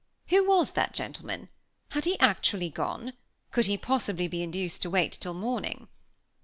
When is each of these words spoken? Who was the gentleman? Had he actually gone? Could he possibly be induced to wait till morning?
Who 0.29 0.47
was 0.47 0.71
the 0.71 0.89
gentleman? 0.91 1.49
Had 1.89 2.05
he 2.05 2.19
actually 2.19 2.71
gone? 2.71 3.13
Could 3.51 3.67
he 3.67 3.77
possibly 3.77 4.27
be 4.27 4.41
induced 4.41 4.81
to 4.81 4.89
wait 4.89 5.11
till 5.11 5.35
morning? 5.35 5.89